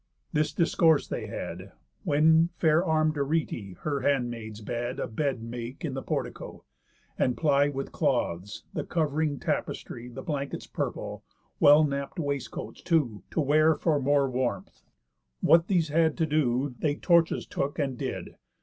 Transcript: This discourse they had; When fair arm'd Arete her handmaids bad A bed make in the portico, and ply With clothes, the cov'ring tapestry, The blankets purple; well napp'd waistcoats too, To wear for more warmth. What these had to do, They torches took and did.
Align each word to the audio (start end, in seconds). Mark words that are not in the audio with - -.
This 0.33 0.51
discourse 0.51 1.07
they 1.07 1.27
had; 1.27 1.73
When 2.05 2.49
fair 2.57 2.83
arm'd 2.83 3.19
Arete 3.19 3.77
her 3.81 3.99
handmaids 3.99 4.59
bad 4.61 4.99
A 4.99 5.05
bed 5.07 5.43
make 5.43 5.85
in 5.85 5.93
the 5.93 6.01
portico, 6.01 6.65
and 7.19 7.37
ply 7.37 7.69
With 7.69 7.91
clothes, 7.91 8.63
the 8.73 8.83
cov'ring 8.83 9.37
tapestry, 9.39 10.07
The 10.07 10.23
blankets 10.23 10.65
purple; 10.65 11.23
well 11.59 11.83
napp'd 11.85 12.17
waistcoats 12.17 12.81
too, 12.81 13.21
To 13.29 13.41
wear 13.41 13.75
for 13.75 14.01
more 14.01 14.27
warmth. 14.27 14.81
What 15.39 15.67
these 15.67 15.89
had 15.89 16.17
to 16.17 16.25
do, 16.25 16.73
They 16.79 16.95
torches 16.95 17.45
took 17.45 17.77
and 17.77 17.95
did. 17.95 18.37